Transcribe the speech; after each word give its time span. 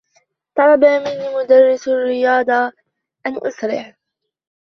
طلب 0.55 0.85
منّي 0.85 1.35
مدرّس 1.35 1.87
الرّياضة 1.87 2.53
أن 3.27 3.47
أسرع. 3.47 3.95